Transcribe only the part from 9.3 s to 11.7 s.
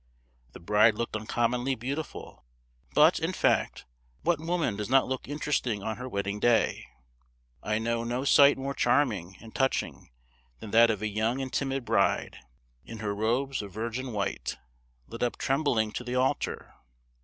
and touching than that of a young and